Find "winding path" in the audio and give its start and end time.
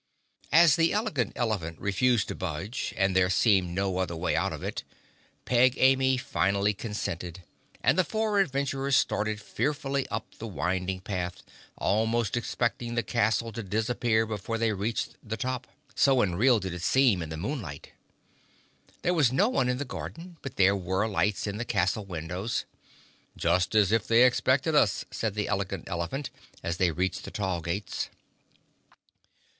10.47-11.43